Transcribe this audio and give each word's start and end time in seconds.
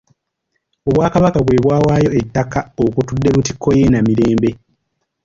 Obwakabaka 0.87 1.39
bwe 1.45 1.61
bwawaayo 1.63 2.09
ettaka 2.19 2.59
okutudde 2.85 3.27
Lutikko 3.33 3.69
y'e 3.77 3.87
Namirembe. 3.91 4.49